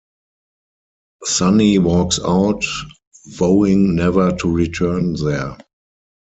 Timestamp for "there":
5.13-5.55